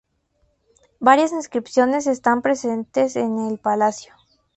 Varias 0.99 1.31
inscripciones 1.31 2.07
están 2.07 2.41
presentes 2.41 3.15
en 3.15 3.37
el 3.37 3.59
palacio. 3.59 4.15